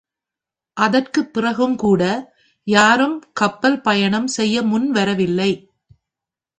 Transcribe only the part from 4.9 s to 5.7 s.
வரவில்லை.